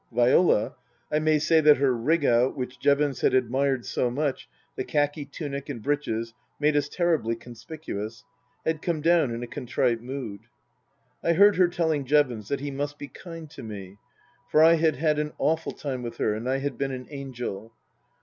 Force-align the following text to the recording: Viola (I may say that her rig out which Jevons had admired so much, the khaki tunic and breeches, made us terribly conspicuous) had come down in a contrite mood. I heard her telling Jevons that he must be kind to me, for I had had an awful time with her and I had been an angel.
Viola 0.11 0.73
(I 1.11 1.19
may 1.19 1.37
say 1.37 1.61
that 1.61 1.77
her 1.77 1.95
rig 1.95 2.25
out 2.25 2.57
which 2.57 2.79
Jevons 2.79 3.21
had 3.21 3.35
admired 3.35 3.85
so 3.85 4.09
much, 4.09 4.49
the 4.75 4.83
khaki 4.83 5.25
tunic 5.25 5.69
and 5.69 5.79
breeches, 5.79 6.33
made 6.59 6.75
us 6.75 6.89
terribly 6.89 7.35
conspicuous) 7.35 8.23
had 8.65 8.81
come 8.81 9.01
down 9.01 9.29
in 9.31 9.43
a 9.43 9.47
contrite 9.47 10.01
mood. 10.01 10.47
I 11.23 11.33
heard 11.33 11.57
her 11.57 11.67
telling 11.67 12.05
Jevons 12.05 12.47
that 12.47 12.61
he 12.61 12.71
must 12.71 12.97
be 12.97 13.09
kind 13.09 13.47
to 13.51 13.61
me, 13.61 13.97
for 14.49 14.63
I 14.63 14.73
had 14.73 14.95
had 14.95 15.19
an 15.19 15.33
awful 15.37 15.71
time 15.71 16.01
with 16.01 16.17
her 16.17 16.33
and 16.33 16.49
I 16.49 16.57
had 16.57 16.79
been 16.79 16.91
an 16.91 17.05
angel. 17.11 17.71